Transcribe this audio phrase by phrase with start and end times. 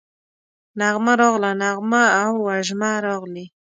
[0.79, 3.45] نغمه راغله، نغمه او وژمه راغلې